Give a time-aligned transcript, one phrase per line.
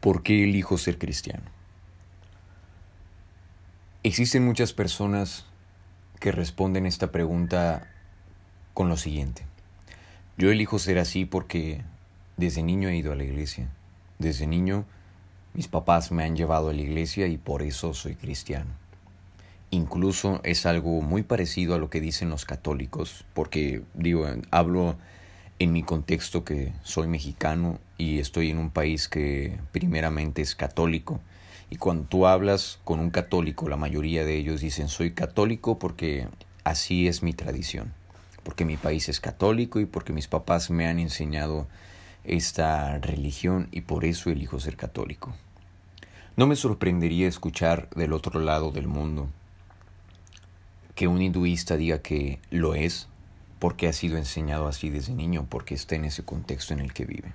[0.00, 1.42] ¿Por qué elijo ser cristiano?
[4.04, 5.44] Existen muchas personas
[6.20, 7.88] que responden esta pregunta
[8.74, 9.42] con lo siguiente.
[10.36, 11.82] Yo elijo ser así porque
[12.36, 13.68] desde niño he ido a la iglesia.
[14.18, 14.84] Desde niño
[15.52, 18.70] mis papás me han llevado a la iglesia y por eso soy cristiano.
[19.70, 24.96] Incluso es algo muy parecido a lo que dicen los católicos, porque digo, hablo
[25.58, 31.20] en mi contexto que soy mexicano y estoy en un país que primeramente es católico.
[31.70, 36.28] Y cuando tú hablas con un católico, la mayoría de ellos dicen soy católico porque
[36.64, 37.92] así es mi tradición,
[38.44, 41.66] porque mi país es católico y porque mis papás me han enseñado
[42.24, 45.34] esta religión y por eso elijo ser católico.
[46.36, 49.28] No me sorprendería escuchar del otro lado del mundo
[50.94, 53.08] que un hinduista diga que lo es
[53.58, 57.04] porque ha sido enseñado así desde niño, porque está en ese contexto en el que
[57.04, 57.32] vive.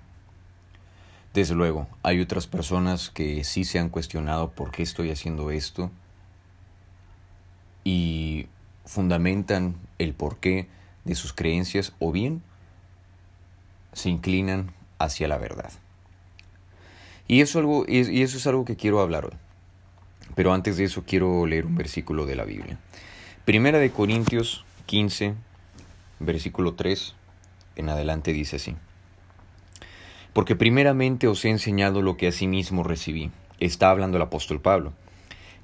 [1.34, 5.92] Desde luego, hay otras personas que sí se han cuestionado por qué estoy haciendo esto
[7.84, 8.48] y
[8.86, 10.68] fundamentan el porqué
[11.06, 12.44] de sus creencias o bien
[13.94, 15.72] se inclinan hacia la verdad.
[17.28, 19.38] Y eso, algo, y eso es algo que quiero hablar hoy.
[20.36, 22.80] Pero antes de eso quiero leer un versículo de la Biblia.
[23.46, 25.36] Primera de Corintios 15,
[26.26, 27.16] versículo 3
[27.76, 28.76] en adelante dice así.
[30.34, 33.32] Porque primeramente os he enseñado lo que asimismo recibí.
[33.60, 34.94] Está hablando el apóstol Pablo.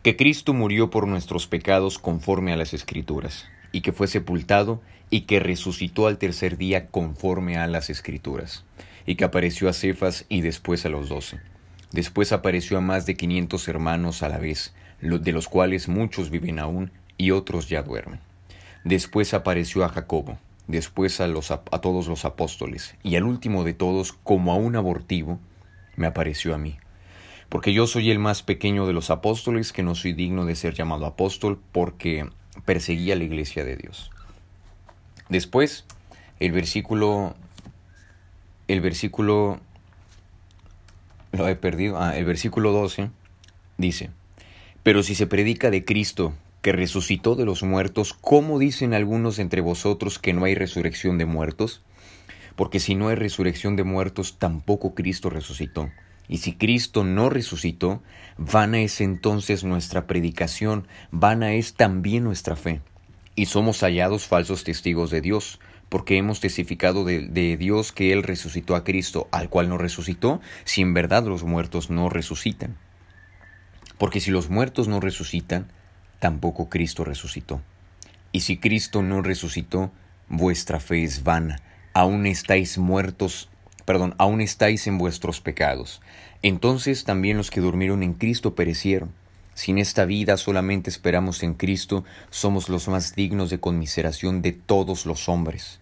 [0.03, 5.21] Que Cristo murió por nuestros pecados conforme a las Escrituras, y que fue sepultado, y
[5.21, 8.63] que resucitó al tercer día conforme a las Escrituras,
[9.05, 11.39] y que apareció a Cefas y después a los doce.
[11.91, 16.59] Después apareció a más de quinientos hermanos a la vez, de los cuales muchos viven
[16.59, 18.19] aún y otros ya duermen.
[18.83, 20.38] Después apareció a Jacobo,
[20.70, 21.28] después a,
[21.81, 25.39] todos los apóstoles, y al último de todos, como a un abortivo,
[25.95, 26.78] me apareció a mí.
[27.50, 30.75] Porque yo soy el más pequeño de los apóstoles, que no soy digno de ser
[30.75, 32.30] llamado apóstol, porque
[32.66, 34.12] perseguía la iglesia de Dios.
[35.28, 35.85] Después,
[36.40, 37.35] el versículo,
[38.68, 39.59] el versículo,
[41.31, 43.09] lo he perdido, ah, el versículo 12
[43.79, 44.12] dice,
[44.84, 49.62] pero si se predica de Cristo que resucitó de los muertos, ¿cómo dicen algunos entre
[49.62, 51.81] vosotros que no hay resurrección de muertos?
[52.56, 55.90] Porque si no hay resurrección de muertos, tampoco Cristo resucitó.
[56.28, 58.03] Y si Cristo no resucitó,
[58.38, 62.81] vana es entonces nuestra predicación, vana es también nuestra fe.
[63.36, 68.22] Y somos hallados falsos testigos de Dios, porque hemos testificado de, de, Dios que Él
[68.22, 72.78] resucitó a Cristo, al cual no resucitó, si en verdad los muertos no resucitan.
[73.97, 75.72] Porque si los muertos no resucitan,
[76.19, 77.62] tampoco Cristo resucitó.
[78.31, 79.91] Y si Cristo no resucitó,
[80.28, 81.62] vuestra fe es vana,
[81.94, 83.50] aún estáis muertos,
[83.85, 86.02] perdón, aún estáis en vuestros pecados.
[86.41, 89.12] Entonces también los que durmieron en Cristo perecieron.
[89.56, 94.53] Si en esta vida solamente esperamos en Cristo, somos los más dignos de conmiseración de
[94.53, 95.79] todos los hombres.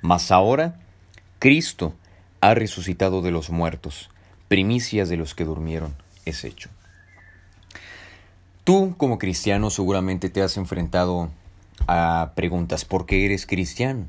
[0.00, 0.80] Mas ahora,
[1.38, 1.94] Cristo
[2.40, 4.10] ha resucitado de los muertos,
[4.48, 5.94] primicias de los que durmieron
[6.24, 6.68] es hecho.
[8.64, 11.30] Tú como cristiano seguramente te has enfrentado
[11.88, 14.06] a preguntas, ¿por qué eres cristiano?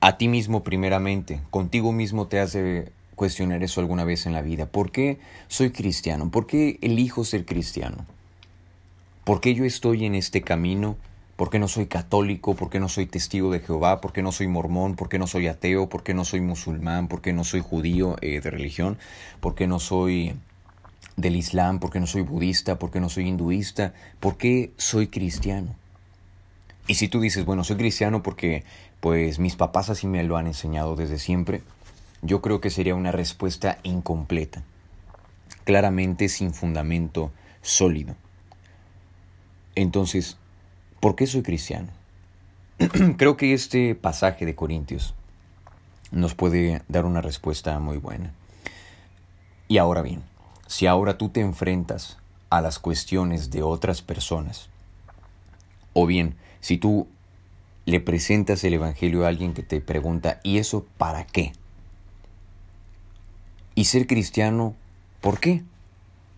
[0.00, 4.42] A ti mismo primeramente, contigo mismo te has de cuestionar eso alguna vez en la
[4.42, 4.66] vida.
[4.66, 6.30] ¿Por qué soy cristiano?
[6.30, 8.04] ¿Por qué elijo ser cristiano?
[9.22, 10.96] ¿Por qué yo estoy en este camino?
[11.36, 12.54] ¿Por qué no soy católico?
[12.54, 14.00] ¿Por qué no soy testigo de Jehová?
[14.00, 14.96] ¿Por qué no soy mormón?
[14.96, 15.88] ¿Por qué no soy ateo?
[15.88, 17.08] ¿Por qué no soy musulmán?
[17.08, 18.98] ¿Por qué no soy judío eh, de religión?
[19.40, 20.34] ¿Por qué no soy
[21.16, 25.74] del Islam, porque no soy budista, porque no soy hinduista, por qué soy cristiano.
[26.86, 28.64] Y si tú dices, bueno, soy cristiano porque
[29.00, 31.62] pues mis papás así me lo han enseñado desde siempre,
[32.22, 34.62] yo creo que sería una respuesta incompleta,
[35.64, 38.14] claramente sin fundamento sólido.
[39.74, 40.38] Entonces,
[41.00, 41.88] ¿por qué soy cristiano?
[43.16, 45.14] creo que este pasaje de Corintios
[46.10, 48.32] nos puede dar una respuesta muy buena.
[49.68, 50.22] Y ahora bien,
[50.66, 52.18] si ahora tú te enfrentas
[52.50, 54.68] a las cuestiones de otras personas,
[55.92, 57.08] o bien si tú
[57.84, 61.52] le presentas el Evangelio a alguien que te pregunta, ¿y eso para qué?
[63.74, 64.74] Y ser cristiano,
[65.20, 65.62] ¿por qué?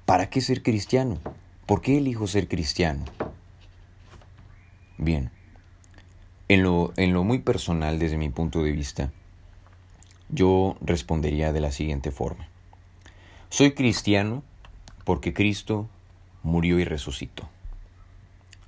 [0.04, 1.18] ¿Para qué ser cristiano?
[1.66, 3.04] ¿Por qué elijo ser cristiano?
[4.98, 5.30] Bien,
[6.48, 9.12] en lo, en lo muy personal desde mi punto de vista,
[10.28, 12.48] yo respondería de la siguiente forma.
[13.50, 14.42] Soy cristiano
[15.04, 15.88] porque Cristo
[16.42, 17.48] murió y resucitó.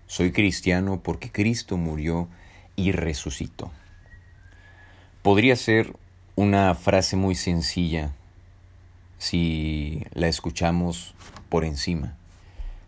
[0.07, 2.29] Soy cristiano porque Cristo murió
[2.77, 3.71] y resucitó.
[5.21, 5.95] Podría ser
[6.35, 8.13] una frase muy sencilla
[9.19, 11.15] si la escuchamos
[11.51, 12.17] por encima.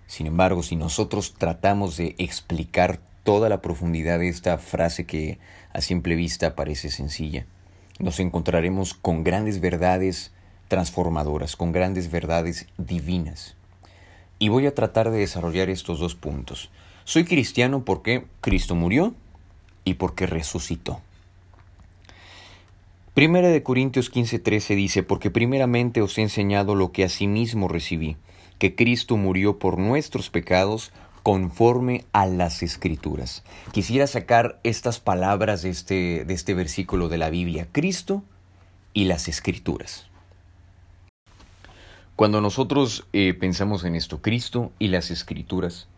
[0.07, 5.39] Sin embargo, si nosotros tratamos de explicar toda la profundidad de esta frase que
[5.75, 7.45] a simple vista parece sencilla,
[7.99, 10.32] nos encontraremos con grandes verdades
[10.73, 13.57] transformadoras, con grandes verdades divinas.
[14.39, 16.71] Y voy a tratar de desarrollar estos dos puntos.
[17.05, 19.15] Soy cristiano porque Cristo murió
[19.85, 21.03] y porque resucitó.
[23.13, 28.17] Primera de Corintios 15:13 dice, porque primeramente os he enseñado lo que asimismo recibí,
[28.59, 30.91] que Cristo murió por nuestros pecados
[31.23, 33.45] conforme a las escrituras.
[33.73, 38.23] Quisiera sacar estas palabras de este, de este versículo de la Biblia, Cristo
[38.95, 40.07] y las escrituras.
[42.23, 45.89] Cuando nosotros eh, pensamos en esto, Cristo y las escrituras,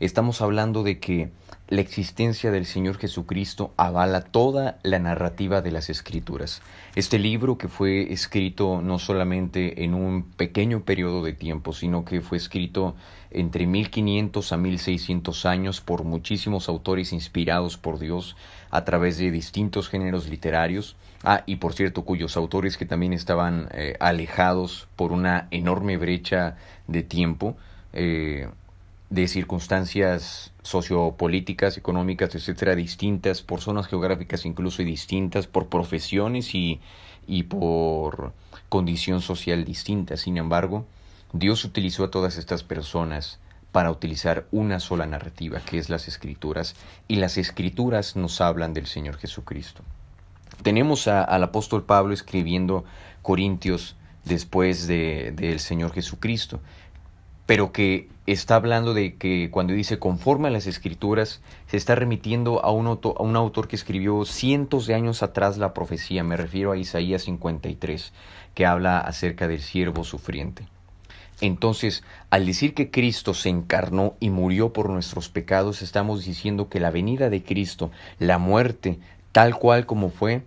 [0.00, 1.30] estamos hablando de que
[1.68, 6.60] la existencia del Señor Jesucristo avala toda la narrativa de las Escrituras.
[6.94, 12.20] Este libro que fue escrito no solamente en un pequeño periodo de tiempo, sino que
[12.20, 12.94] fue escrito
[13.30, 18.36] entre 1500 a 1600 años por muchísimos autores inspirados por Dios
[18.70, 20.96] a través de distintos géneros literarios.
[21.24, 26.56] Ah, y por cierto, cuyos autores que también estaban eh, alejados por una enorme brecha
[26.88, 27.56] de tiempo.
[27.92, 28.48] Eh,
[29.12, 36.80] de circunstancias sociopolíticas, económicas, etcétera, distintas, por zonas geográficas incluso y distintas, por profesiones y,
[37.26, 38.32] y por
[38.70, 40.16] condición social distinta.
[40.16, 40.86] Sin embargo,
[41.34, 43.38] Dios utilizó a todas estas personas
[43.70, 46.74] para utilizar una sola narrativa, que es las escrituras,
[47.06, 49.82] y las escrituras nos hablan del Señor Jesucristo.
[50.62, 52.84] Tenemos al apóstol Pablo escribiendo
[53.22, 56.60] Corintios después de, del Señor Jesucristo
[57.46, 62.64] pero que está hablando de que cuando dice conforme a las escrituras, se está remitiendo
[62.64, 66.36] a un, autor, a un autor que escribió cientos de años atrás la profecía, me
[66.36, 68.12] refiero a Isaías 53,
[68.54, 70.66] que habla acerca del siervo sufriente.
[71.40, 76.78] Entonces, al decir que Cristo se encarnó y murió por nuestros pecados, estamos diciendo que
[76.78, 79.00] la venida de Cristo, la muerte,
[79.32, 80.42] tal cual como fue,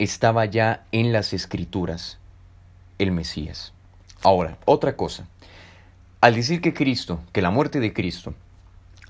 [0.00, 2.18] estaba ya en las escrituras,
[2.98, 3.74] el Mesías.
[4.22, 5.28] Ahora, otra cosa.
[6.22, 8.32] Al decir que Cristo, que la muerte de Cristo,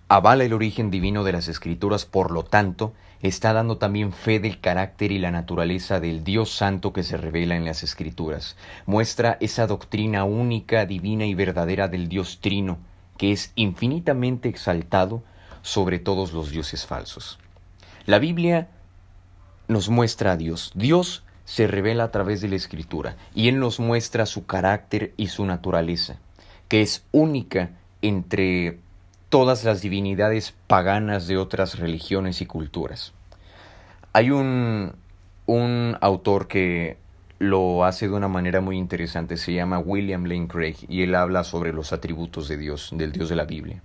[0.09, 2.93] avala el origen divino de las Escrituras, por lo tanto,
[3.23, 7.55] está dando también fe del carácter y la naturaleza del Dios Santo que se revela
[7.55, 8.57] en las Escrituras.
[8.85, 12.79] Muestra esa doctrina única, divina y verdadera del Dios Trino,
[13.17, 15.23] que es infinitamente exaltado
[15.63, 17.39] sobre todos los dioses falsos.
[18.07, 18.67] La Biblia
[19.71, 20.73] nos muestra a Dios.
[20.75, 25.29] Dios se revela a través de la Escritura y Él nos muestra su carácter y
[25.29, 26.19] su naturaleza
[26.71, 27.71] que es única
[28.01, 28.79] entre
[29.29, 33.13] todas las divinidades paganas de otras religiones y culturas.
[34.13, 34.93] Hay un,
[35.47, 36.97] un autor que
[37.41, 41.43] lo hace de una manera muy interesante, se llama William Lane Craig y él habla
[41.43, 43.83] sobre los atributos de Dios, del Dios de la Biblia.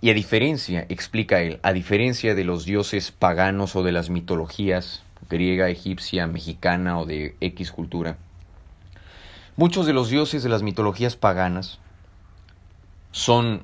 [0.00, 5.02] Y a diferencia, explica él, a diferencia de los dioses paganos o de las mitologías
[5.28, 8.16] griega, egipcia, mexicana o de X cultura,
[9.60, 11.80] Muchos de los dioses de las mitologías paganas
[13.10, 13.62] son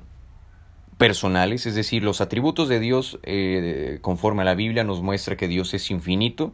[0.99, 5.47] personales, es decir, los atributos de Dios eh, conforme a la Biblia nos muestra que
[5.47, 6.53] Dios es infinito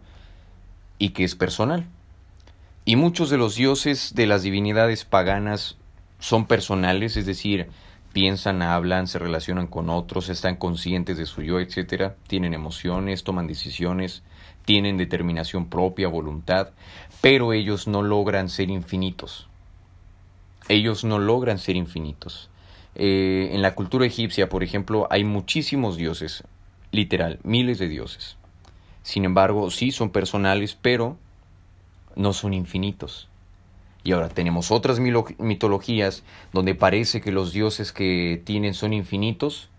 [0.97, 1.87] y que es personal.
[2.85, 5.75] Y muchos de los dioses de las divinidades paganas
[6.19, 7.67] son personales, es decir,
[8.13, 13.47] piensan, hablan, se relacionan con otros, están conscientes de su yo, etcétera, tienen emociones, toman
[13.47, 14.23] decisiones,
[14.65, 16.69] tienen determinación propia, voluntad,
[17.21, 19.47] pero ellos no logran ser infinitos.
[20.69, 22.49] Ellos no logran ser infinitos.
[22.95, 26.43] Eh, en la cultura egipcia, por ejemplo, hay muchísimos dioses,
[26.91, 28.37] literal, miles de dioses.
[29.01, 31.17] Sin embargo, sí son personales, pero
[32.15, 33.27] no son infinitos.
[34.03, 39.69] Y ahora tenemos otras mitologías donde parece que los dioses que tienen son infinitos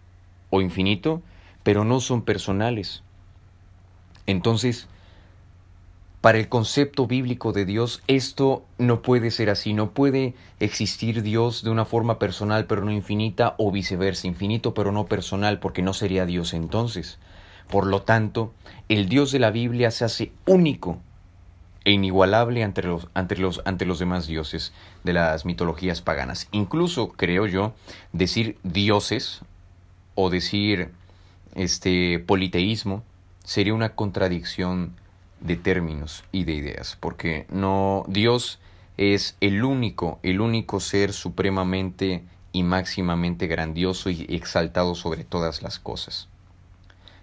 [0.50, 1.22] o infinito,
[1.62, 3.02] pero no son personales.
[4.26, 4.88] Entonces,
[6.22, 11.62] para el concepto bíblico de Dios, esto no puede ser así, no puede existir Dios
[11.62, 15.92] de una forma personal pero no infinita o viceversa, infinito pero no personal, porque no
[15.92, 17.18] sería Dios entonces.
[17.68, 18.54] Por lo tanto,
[18.88, 20.98] el Dios de la Biblia se hace único
[21.84, 24.72] e inigualable ante los, ante los, ante los demás dioses
[25.04, 26.48] de las mitologías paganas.
[26.52, 27.74] Incluso, creo yo,
[28.12, 29.40] decir dioses
[30.14, 30.90] o decir
[31.54, 33.02] este politeísmo
[33.44, 34.96] sería una contradicción
[35.40, 38.58] de términos y de ideas, porque no Dios
[38.96, 45.78] es el único, el único ser supremamente y máximamente grandioso y exaltado sobre todas las
[45.78, 46.28] cosas.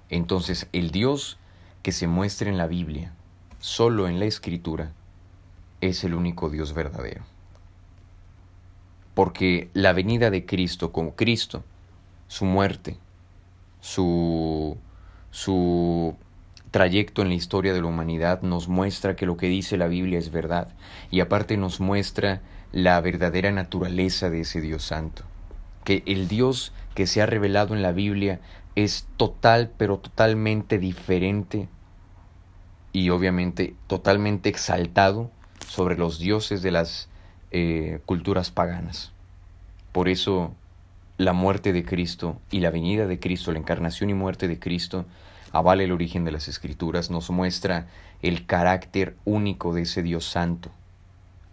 [0.09, 1.37] Entonces, el Dios
[1.81, 3.13] que se muestra en la Biblia,
[3.61, 4.91] solo en la Escritura,
[5.79, 7.23] es el único Dios verdadero.
[9.13, 11.63] porque la venida de Cristo como Cristo,
[12.27, 12.97] su muerte,
[13.81, 14.77] su,
[15.31, 16.15] su
[16.71, 20.17] trayecto en la historia de la humanidad nos muestra que lo que dice la Biblia
[20.17, 20.69] es verdad
[21.11, 22.41] y aparte nos muestra
[22.71, 25.23] la verdadera naturaleza de ese Dios santo,
[25.83, 28.39] que el Dios que se ha revelado en la Biblia
[28.75, 31.67] es total pero totalmente diferente
[32.93, 35.31] y obviamente totalmente exaltado
[35.67, 37.09] sobre los dioses de las
[37.51, 39.11] eh, culturas paganas.
[39.91, 40.53] Por eso
[41.17, 45.05] la muerte de Cristo y la venida de Cristo, la encarnación y muerte de Cristo,
[45.51, 47.87] avala el origen de las escrituras, nos muestra
[48.21, 50.71] el carácter único de ese Dios santo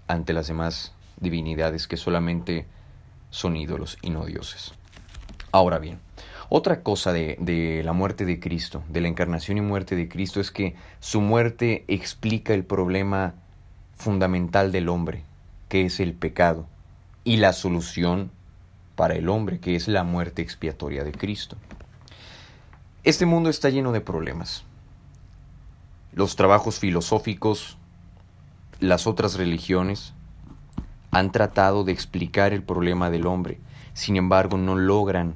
[0.06, 2.66] ante las demás divinidades que solamente
[3.30, 4.72] son ídolos y no dioses.
[5.52, 5.98] Ahora bien,
[6.48, 10.40] otra cosa de, de, la muerte de Cristo, de la encarnación y muerte de Cristo,
[10.40, 13.34] es que su muerte explica el problema
[13.96, 15.24] fundamental del hombre,
[15.68, 16.66] que es el pecado,
[17.24, 18.30] y la solución
[18.96, 21.56] para el hombre, que es la muerte expiatoria de Cristo.
[23.04, 24.64] Este mundo está lleno de problemas.
[26.12, 27.78] Los trabajos filosóficos,
[28.80, 30.14] las otras religiones,
[31.10, 33.60] han tratado de explicar el problema del hombre,
[33.92, 35.34] sin embargo no logran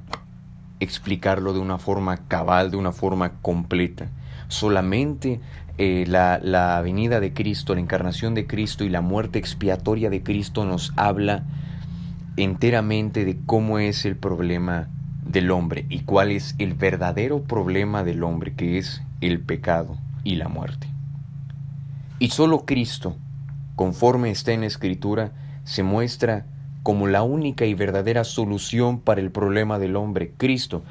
[0.83, 4.09] explicarlo de una forma cabal, de una forma completa.
[4.47, 5.39] Solamente
[5.77, 10.21] eh, la, la venida de Cristo, la encarnación de Cristo y la muerte expiatoria de
[10.21, 11.43] Cristo nos habla
[12.37, 14.89] enteramente de cómo es el problema
[15.25, 20.35] del hombre y cuál es el verdadero problema del hombre, que es el pecado y
[20.35, 20.87] la muerte.
[22.19, 23.17] Y solo Cristo,
[23.75, 25.31] conforme está en la Escritura,
[25.63, 26.45] se muestra
[26.83, 30.33] como la única y verdadera solución para el problema del hombre.
[30.37, 30.83] Cristo,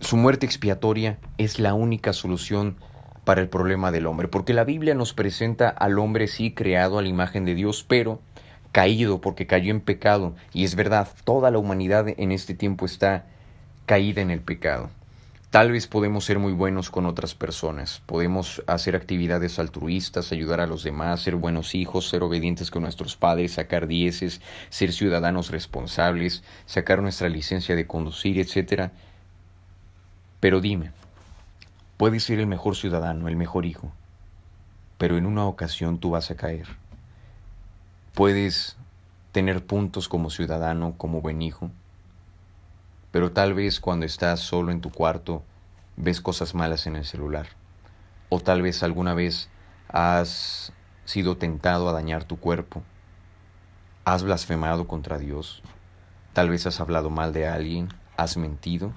[0.00, 2.76] su muerte expiatoria es la única solución
[3.24, 7.02] para el problema del hombre, porque la Biblia nos presenta al hombre sí creado a
[7.02, 8.20] la imagen de Dios, pero
[8.72, 13.26] caído porque cayó en pecado, y es verdad, toda la humanidad en este tiempo está
[13.86, 14.90] caída en el pecado.
[15.52, 20.66] Tal vez podemos ser muy buenos con otras personas, podemos hacer actividades altruistas, ayudar a
[20.66, 24.40] los demás, ser buenos hijos, ser obedientes con nuestros padres, sacar dieces,
[24.70, 28.92] ser ciudadanos responsables, sacar nuestra licencia de conducir, etc.
[30.40, 30.92] Pero dime,
[31.98, 33.92] puedes ser el mejor ciudadano, el mejor hijo,
[34.96, 36.66] pero en una ocasión tú vas a caer.
[38.14, 38.78] Puedes
[39.32, 41.70] tener puntos como ciudadano, como buen hijo,
[43.12, 45.44] pero tal vez cuando estás solo en tu cuarto
[45.96, 47.46] ves cosas malas en el celular.
[48.30, 49.50] O tal vez alguna vez
[49.88, 50.72] has
[51.04, 52.82] sido tentado a dañar tu cuerpo.
[54.06, 55.62] Has blasfemado contra Dios.
[56.32, 57.88] Tal vez has hablado mal de alguien.
[58.16, 58.92] Has mentido.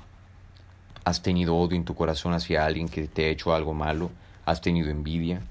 [1.03, 4.11] Has tenido odio en tu corazón hacia alguien que te ha hecho algo malo.
[4.45, 5.41] Has tenido envidia.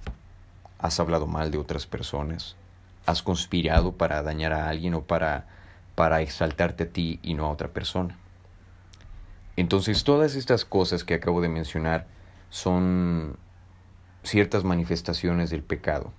[0.79, 2.57] Has hablado mal de otras personas.
[3.05, 5.47] Has conspirado para dañar a alguien o para,
[5.95, 8.17] para exaltarte a ti y no a otra persona.
[9.57, 12.07] Entonces todas estas cosas que acabo de mencionar
[12.51, 13.37] son
[14.23, 16.13] ciertas manifestaciones del pecado.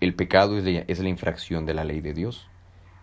[0.00, 2.46] El pecado es la, infracción de la ley de Dios.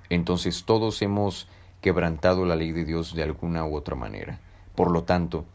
[0.10, 1.48] Entonces todos hemos
[1.82, 4.40] quebrantado la ley de Dios de alguna u otra manera.
[4.76, 5.46] Por lo tanto,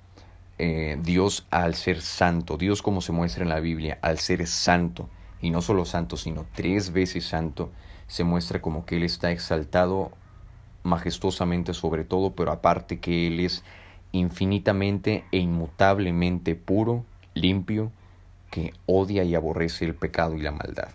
[0.58, 5.08] eh, Dios al ser santo, Dios como se muestra en la Biblia, al ser santo,
[5.40, 7.70] y no solo santo, sino tres veces santo,
[8.06, 10.10] se muestra como que Él está exaltado
[10.82, 13.64] majestuosamente sobre todo, pero aparte que Él es
[14.12, 17.92] infinitamente e inmutablemente puro, limpio,
[18.50, 20.88] que odia y aborrece el pecado y la maldad.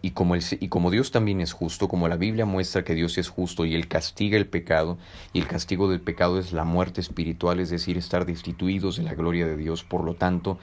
[0.00, 3.28] Y como, y como Dios también es justo, como la Biblia muestra que Dios es
[3.28, 4.96] justo y Él castiga el pecado,
[5.32, 9.14] y el castigo del pecado es la muerte espiritual, es decir, estar destituidos de la
[9.14, 10.58] gloria de Dios, por lo tanto,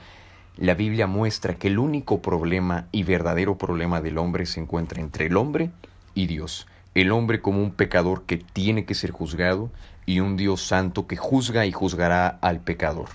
[0.56, 5.26] la Biblia muestra que el único problema y verdadero problema del hombre se encuentra entre
[5.26, 5.70] el hombre
[6.14, 6.66] y Dios.
[6.94, 9.70] El hombre como un pecador que tiene que ser juzgado
[10.06, 13.08] y un Dios santo que juzga y juzgará al pecador.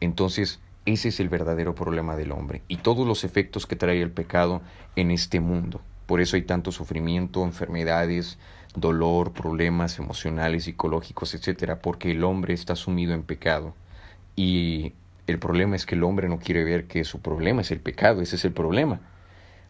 [0.00, 4.10] Entonces, ese es el verdadero problema del hombre y todos los efectos que trae el
[4.10, 4.62] pecado
[4.96, 5.80] en este mundo.
[6.06, 8.38] Por eso hay tanto sufrimiento, enfermedades,
[8.74, 13.74] dolor, problemas emocionales, psicológicos, etcétera, porque el hombre está sumido en pecado.
[14.36, 14.92] Y
[15.26, 18.20] el problema es que el hombre no quiere ver que su problema es el pecado,
[18.20, 19.00] ese es el problema.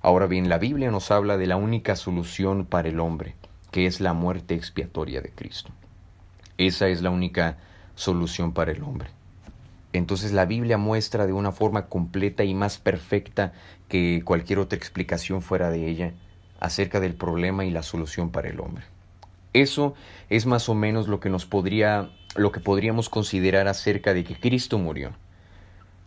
[0.02, 3.36] Ahora bien, la Biblia nos habla de la única solución para el hombre,
[3.70, 5.70] que es la muerte expiatoria de Cristo.
[6.58, 7.58] Esa es la única
[7.94, 9.08] solución para el hombre.
[9.92, 13.52] Entonces la Biblia muestra de una forma completa y más perfecta
[13.88, 16.12] que cualquier otra explicación fuera de ella
[16.58, 18.84] acerca del problema y la solución para el hombre.
[19.52, 19.94] Eso
[20.30, 24.34] es más o menos lo que nos podría lo que podríamos considerar acerca de que
[24.34, 25.12] Cristo murió.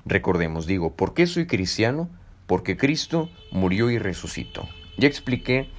[0.06, 2.10] Recordemos, digo, ¿por qué soy cristiano?
[2.46, 4.68] Porque Cristo murió y resucitó.
[4.98, 5.70] Ya expliqué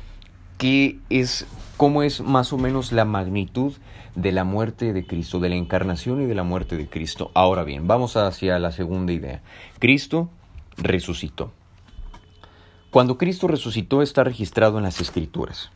[0.58, 1.46] qué es,
[1.76, 3.72] cómo es más o menos la magnitud
[4.14, 7.30] de la muerte de Cristo, de la encarnación y de la muerte de Cristo.
[7.34, 9.40] Ahora bien, vamos hacia la segunda idea.
[9.78, 10.28] Cristo
[10.76, 11.52] resucitó.
[12.90, 15.70] Cuando Cristo resucitó está registrado en las Escrituras.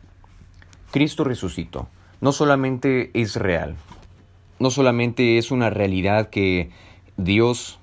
[0.91, 1.87] Cristo resucitó.
[2.21, 3.75] No solamente es real,
[4.59, 6.71] no solamente es una realidad que
[7.17, 7.79] Dios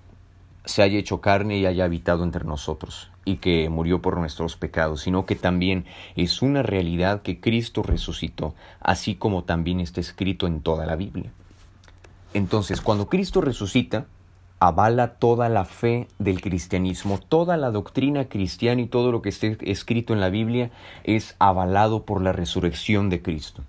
[0.65, 5.03] se haya hecho carne y haya habitado entre nosotros y que murió por nuestros pecados,
[5.03, 5.85] sino que también
[6.17, 11.31] es una realidad que Cristo resucitó, así como también está escrito en toda la Biblia.
[12.33, 14.07] Entonces, cuando Cristo resucita,
[14.61, 19.57] avala toda la fe del cristianismo, toda la doctrina cristiana y todo lo que esté
[19.63, 20.71] escrito en la Biblia
[21.03, 23.63] es avalado por la resurrección de Cristo.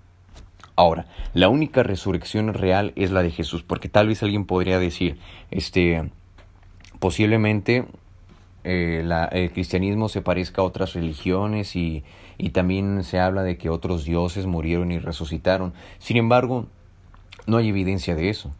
[0.76, 5.18] Ahora, la única resurrección real es la de Jesús, porque tal vez alguien podría decir,
[5.50, 6.10] este,
[6.98, 7.86] posiblemente
[8.64, 12.04] eh, el cristianismo se parezca a otras religiones y,
[12.38, 15.72] y también se habla de que otros dioses murieron y resucitaron.
[15.98, 16.66] Sin embargo,
[17.46, 18.52] no hay evidencia de eso.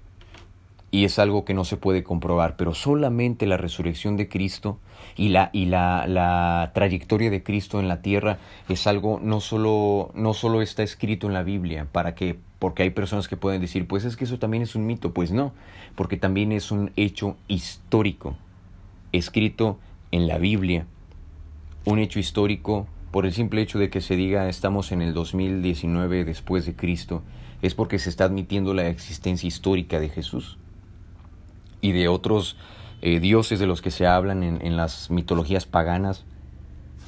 [0.90, 4.78] Y es algo que no se puede comprobar, pero solamente la resurrección de Cristo
[5.16, 10.10] y la, y la, la trayectoria de Cristo en la tierra es algo no solo,
[10.14, 13.88] no solo está escrito en la Biblia para que porque hay personas que pueden decir,
[13.88, 15.52] pues es que eso también es un mito, pues no,
[15.96, 18.36] porque también es un hecho histórico,
[19.10, 19.78] escrito
[20.12, 20.86] en la Biblia,
[21.84, 26.24] un hecho histórico por el simple hecho de que se diga estamos en el 2019
[26.24, 27.22] después de Cristo,
[27.60, 30.58] es porque se está admitiendo la existencia histórica de Jesús
[31.80, 32.56] y de otros
[33.00, 36.24] eh, dioses de los que se hablan en, en las mitologías paganas,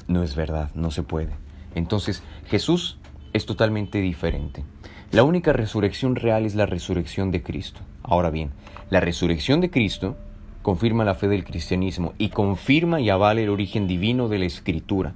[0.09, 1.33] no es verdad, no se puede.
[1.75, 2.99] Entonces Jesús
[3.33, 4.65] es totalmente diferente.
[5.11, 7.81] La única resurrección real es la resurrección de Cristo.
[8.03, 8.51] Ahora bien,
[8.91, 10.17] la resurrección de Cristo
[10.65, 15.13] confirma la fe del cristianismo y confirma y avala el origen divino de la escritura.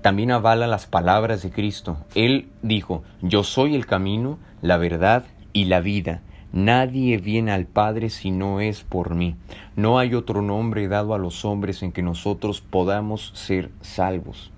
[0.00, 1.98] También avala las palabras de Cristo.
[2.14, 6.22] Él dijo, yo soy el camino, la verdad y la vida.
[6.50, 9.36] Nadie viene al Padre si no es por mí.
[9.76, 14.50] No hay otro nombre dado a los hombres en que nosotros podamos ser salvos.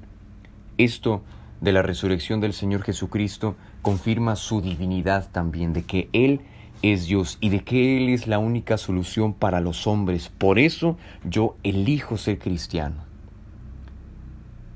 [0.77, 1.23] Esto
[1.61, 6.43] de la resurrección del Señor Jesucristo confirma su divinidad también, de que Él
[6.83, 10.29] es Dios y de que Él es la única solución para los hombres.
[10.29, 12.97] Por eso yo elijo ser cristiano.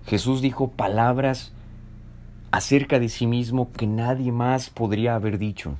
[0.06, 1.52] Jesús dijo palabras
[2.50, 5.76] acerca de sí mismo que nadie más podría haber dicho,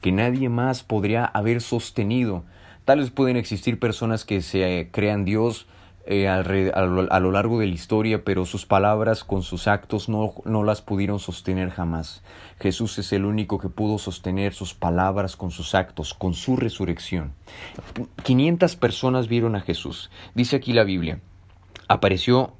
[0.00, 2.44] que nadie más podría haber sostenido.
[2.84, 5.66] Tal vez pueden existir personas que se crean Dios
[6.06, 10.62] eh, a, lo, largo de la historia, pero sus palabras con sus actos no, no
[10.62, 12.22] las pudieron sostener jamás.
[12.60, 17.32] Jesús es el único que pudo sostener sus palabras con sus actos, con su resurrección.
[18.22, 20.10] 500 personas vieron a Jesús.
[20.34, 21.20] Dice aquí la Biblia.
[21.88, 22.52] Apareció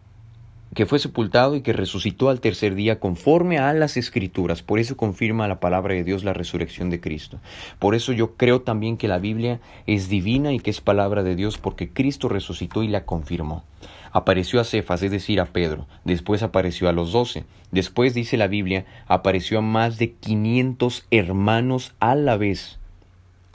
[0.74, 4.62] que fue sepultado y que resucitó al tercer día conforme a las escrituras.
[4.62, 7.38] Por eso confirma la palabra de Dios la resurrección de Cristo.
[7.78, 11.36] Por eso yo creo también que la Biblia es divina y que es palabra de
[11.36, 13.64] Dios porque Cristo resucitó y la confirmó.
[14.10, 18.46] Apareció a Cefas, es decir, a Pedro, después apareció a los doce, después dice la
[18.46, 22.78] Biblia, apareció a más de quinientos hermanos a la vez,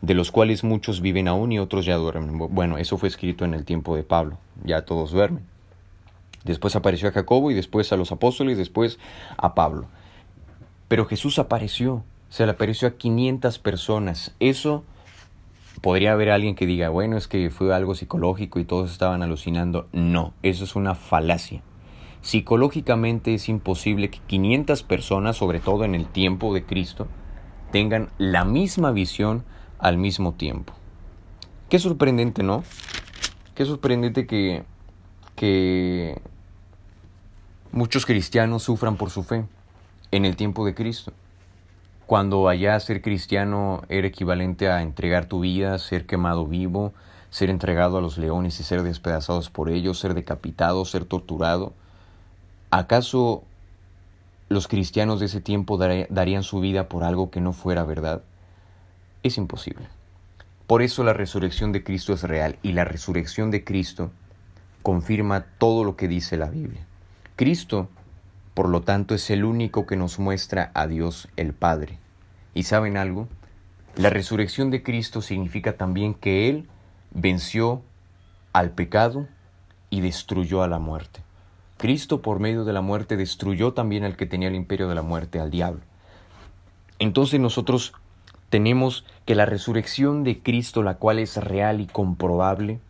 [0.02, 2.38] de los cuales muchos viven aún y otros ya duermen.
[2.38, 5.46] Bueno, eso fue escrito en el tiempo de Pablo, ya todos duermen.
[6.43, 8.99] Después apareció a Jacobo y después a los apóstoles, después
[9.38, 9.88] a Pablo.
[10.88, 14.34] Pero Jesús apareció, se le apareció a 500 personas.
[14.39, 14.84] Eso
[15.82, 19.88] podría haber alguien que diga, bueno, es que fue algo psicológico y todos estaban alucinando.
[19.91, 21.62] No, eso es una falacia.
[22.21, 27.08] Psicológicamente es imposible que 500 personas, sobre todo en el tiempo de Cristo,
[27.71, 29.45] tengan la misma visión
[29.78, 30.73] al mismo tiempo.
[31.69, 32.63] Qué sorprendente, ¿no?
[33.56, 34.63] Qué sorprendente que
[35.39, 36.21] que
[37.71, 39.45] muchos cristianos sufran por su fe
[40.12, 41.13] en el tiempo de Cristo.
[42.08, 46.91] Cuando allá ser cristiano era equivalente a entregar tu vida, ser quemado vivo,
[47.30, 51.71] ser entregado a los leones y ser despedazados por ellos, ser decapitado, ser torturado,
[52.69, 53.43] ¿acaso
[54.49, 58.23] los cristianos de ese tiempo darían su vida por algo que no fuera verdad?
[59.23, 59.88] Es imposible.
[60.67, 64.12] Por eso la resurrección de Cristo es real y la resurrección de Cristo
[64.84, 66.86] confirma todo lo que dice la Biblia.
[67.36, 67.89] Cristo,
[68.54, 71.98] por lo tanto, es el único que nos muestra a Dios el Padre.
[72.54, 73.28] ¿Y saben algo?
[73.96, 76.68] La resurrección de Cristo significa también que Él
[77.12, 77.82] venció
[78.54, 79.28] al pecado
[79.89, 81.22] y destruyó a la muerte.
[81.78, 85.02] Cristo por medio de la muerte destruyó también al que tenía el imperio de la
[85.02, 85.82] muerte, al diablo.
[87.00, 87.94] Entonces nosotros
[88.50, 92.82] tenemos que la resurrección de Cristo, la cual es real y comprobable,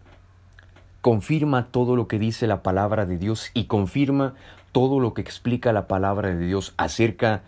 [1.01, 4.35] confirma todo lo que dice la palabra de Dios y confirma
[4.71, 7.41] todo lo que explica la palabra de Dios acerca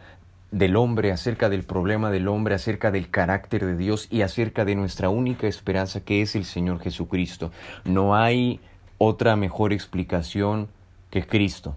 [0.51, 4.75] del hombre, acerca del problema del hombre, acerca del carácter de Dios y acerca de
[4.75, 7.51] nuestra única esperanza que es el Señor Jesucristo.
[7.85, 8.59] No hay
[8.97, 10.67] otra mejor explicación
[11.09, 11.75] que Cristo.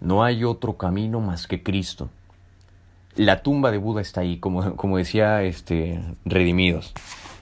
[0.00, 2.10] No hay otro camino más que Cristo.
[3.14, 6.94] La tumba de Buda está ahí, como, como decía este, Redimidos.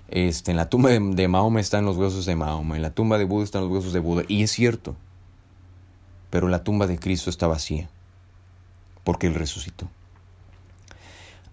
[0.09, 3.19] Este, en la tumba de, de, Mahoma están los huesos de Mahoma, en la tumba
[3.19, 4.23] de Buda están los huesos de Buda.
[4.29, 4.95] Y es cierto,
[6.31, 7.88] pero la tumba de Cristo está vacía,
[9.05, 9.88] porque Él resucitó.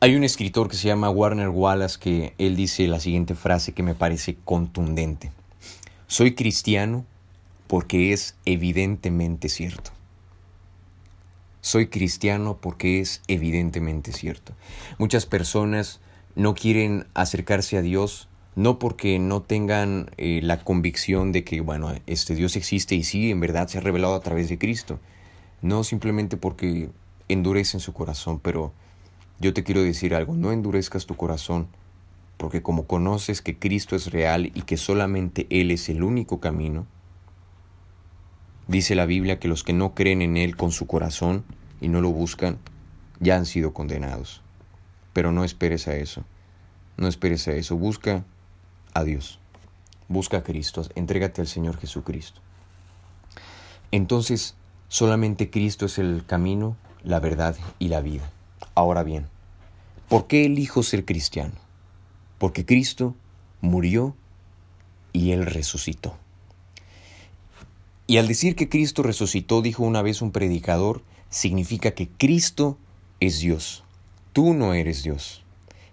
[0.03, 3.83] Hay un escritor que se llama Warner Wallace que él dice la siguiente frase que
[3.83, 5.31] me parece contundente.
[6.07, 7.05] Soy cristiano
[7.67, 9.91] porque es evidentemente cierto.
[11.61, 14.51] Soy cristiano porque es evidentemente cierto.
[14.97, 16.01] Muchas personas
[16.35, 21.93] no quieren acercarse a Dios no porque no tengan eh, la convicción de que, bueno,
[22.05, 24.99] este Dios existe y sí, en verdad se ha revelado a través de Cristo.
[25.61, 26.89] No simplemente porque
[27.29, 28.73] endurecen su corazón, pero
[29.39, 31.67] yo te quiero decir algo, no endurezcas tu corazón,
[32.37, 36.85] porque como conoces que Cristo es real y que solamente Él es el único camino,
[38.67, 41.43] dice la Biblia que los que no creen en Él con su corazón
[41.81, 42.59] y no lo buscan,
[43.19, 44.41] ya han sido condenados.
[45.13, 46.23] Pero no esperes a eso,
[46.97, 48.25] no esperes a eso, busca
[48.93, 49.39] a Dios,
[50.07, 52.41] busca a Cristo, entrégate al Señor Jesucristo.
[53.91, 54.55] Entonces,
[54.87, 58.31] solamente Cristo es el camino, la verdad y la vida.
[58.75, 59.27] Ahora bien,
[60.09, 61.53] ¿por qué elijo ser cristiano?
[62.37, 63.15] Porque Cristo
[63.61, 64.15] murió
[65.13, 66.17] y Él resucitó.
[68.07, 72.77] Y al decir que Cristo resucitó, dijo una vez un predicador, significa que Cristo
[73.19, 73.83] es Dios.
[74.33, 75.43] Tú no eres Dios.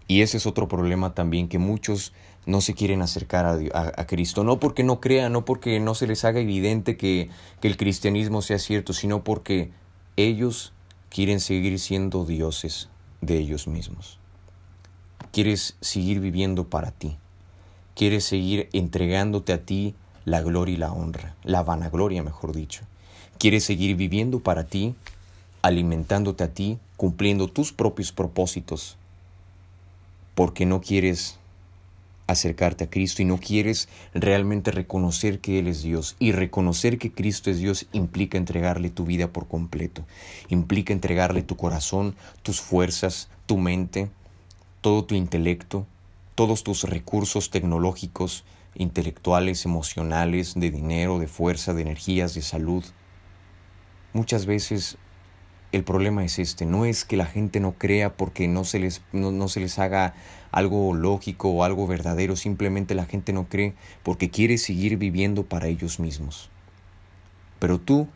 [0.09, 2.13] Y ese es otro problema también que muchos
[2.51, 6.25] no se quieren acercar a, Cristo, no porque no crean, no porque no se les
[6.25, 9.71] haga evidente que, que el cristianismo sea cierto, sino porque
[10.17, 10.73] ellos
[11.09, 12.89] quieren seguir siendo dioses
[13.21, 14.19] de ellos mismos.
[15.33, 17.17] Quieres seguir viviendo para ti.
[17.95, 22.83] Quieres seguir entregándote a ti la gloria y la honra, la vanagloria, mejor dicho.
[23.39, 24.95] Quieres seguir viviendo para ti,
[25.63, 28.97] alimentándote a ti, cumpliendo tus propios propósitos,
[30.35, 31.40] porque no quieres
[32.33, 36.17] acercarte a Cristo y no quieres realmente reconocer que Él es Dios.
[36.19, 40.05] Y reconocer que Cristo es Dios implica entregarle tu vida por completo.
[40.49, 44.11] Implica entregarle tu corazón, tus fuerzas, tu mente,
[44.81, 45.87] todo tu intelecto,
[46.35, 52.85] todos tus recursos tecnológicos, intelectuales, emocionales, de dinero, de fuerza, de energías, de salud.
[54.13, 54.97] Muchas veces
[55.73, 59.03] el problema es este, no es que la gente no crea porque no se les,
[59.13, 60.15] no, se les haga
[60.51, 65.69] algo lógico o algo verdadero, simplemente la gente no cree porque quiere seguir viviendo para
[65.69, 66.51] ellos mismos.
[67.61, 68.09] Pero tú,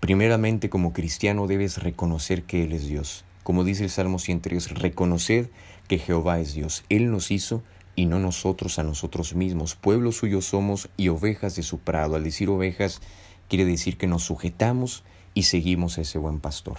[0.00, 3.24] primeramente como cristiano, debes reconocer que Él es Dios.
[3.42, 5.50] Como dice el Salmo 103, reconocer
[5.88, 6.84] que Jehová es Dios.
[6.88, 7.62] Él nos hizo
[7.96, 9.74] y no nosotros a nosotros mismos.
[9.74, 12.14] Pueblo suyo somos y ovejas de su prado.
[12.14, 13.00] Al decir ovejas,
[13.48, 15.02] quiere decir que nos sujetamos
[15.38, 16.78] y seguimos a ese buen pastor.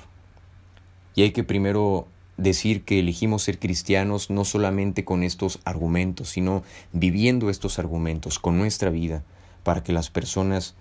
[1.16, 6.64] Y hay que primero decir que elegimos ser cristianos no solamente con estos argumentos, sino
[6.92, 9.24] viviendo estos argumentos con nuestra vida
[9.64, 10.76] para que las personas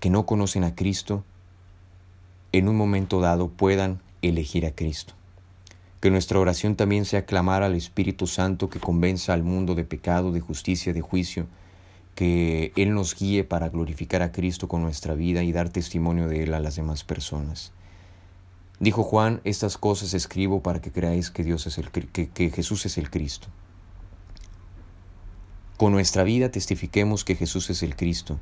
[0.00, 1.24] que no conocen a Cristo
[2.52, 5.14] en un momento dado puedan elegir a Cristo.
[6.00, 10.30] Que nuestra oración también sea clamar al Espíritu Santo que convenza al mundo de pecado,
[10.30, 11.46] de justicia, de juicio,
[12.14, 16.44] que Él nos guíe para glorificar a Cristo con nuestra vida y dar testimonio de
[16.44, 17.72] Él a las demás personas.
[18.80, 22.86] Dijo Juan, estas cosas escribo para que creáis que, Dios es el, que, que Jesús
[22.86, 23.48] es el Cristo.
[25.76, 28.38] Con nuestra vida testifiquemos que Jesús es el Cristo,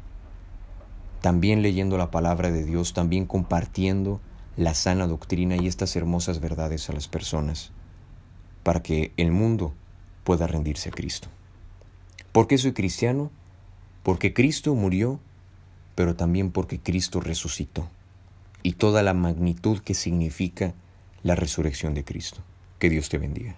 [1.21, 4.21] también leyendo la palabra de Dios, también compartiendo
[4.57, 7.71] la sana doctrina y estas hermosas verdades a las personas,
[8.63, 9.73] para que el mundo
[10.25, 11.29] pueda rendirse a Cristo.
[12.33, 13.31] ¿Por qué soy cristiano?
[14.03, 15.21] Porque Cristo murió,
[15.95, 17.89] pero también porque Cristo resucitó,
[18.63, 20.75] y toda la magnitud que significa
[21.23, 22.41] la resurrección de Cristo.
[22.79, 23.57] Que Dios te bendiga.